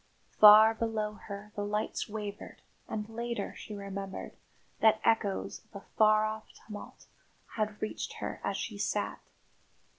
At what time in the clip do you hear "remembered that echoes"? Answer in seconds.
3.75-5.61